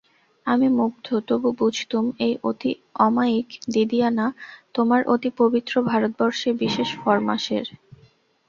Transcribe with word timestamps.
আমি 0.45 0.67
মুগ্ধ 0.77 1.07
তবু 1.27 1.49
বুঝতুম 1.59 2.05
এই 2.25 2.33
অতি 2.43 2.71
অমায়িক 2.99 3.47
দিদিয়ানা 3.73 4.27
তোমার 4.73 5.01
অতি 5.13 5.29
পবিত্র 5.39 5.73
ভারতবর্ষের 5.89 6.53
বিশেষ 6.61 6.89
ফরমাশের। 7.01 7.65